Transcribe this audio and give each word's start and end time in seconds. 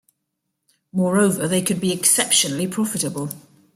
Moreover, 0.91 1.47
they 1.47 1.61
could 1.61 1.79
be 1.79 1.91
exceptionally 1.93 2.65
profitable. 2.67 3.29